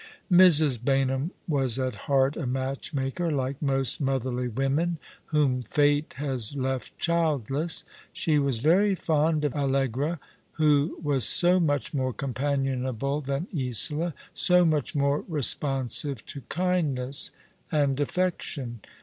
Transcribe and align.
Mrs. 0.31 0.79
Baynham 0.83 1.29
was 1.47 1.77
at 1.77 1.93
heart 2.09 2.35
a 2.35 2.47
matchmaker, 2.47 3.29
like 3.29 3.61
most 3.61 4.01
motherly 4.01 4.47
women 4.47 4.97
whom 5.25 5.61
fate 5.61 6.15
has 6.17 6.55
left 6.55 6.97
childless. 6.97 7.85
She 8.11 8.39
was 8.39 8.57
very 8.57 8.95
fond 8.95 9.45
of 9.45 9.53
Allegra, 9.55 10.19
who 10.53 10.97
was 11.03 11.23
so 11.23 11.59
much 11.59 11.93
more 11.93 12.13
companionable 12.13 13.21
than 13.21 13.45
Isola, 13.55 14.15
so 14.33 14.65
much 14.65 14.95
more 14.95 15.23
responsive 15.27 16.25
to 16.25 16.41
kindness 16.49 17.29
and 17.71 17.99
affection. 17.99 18.79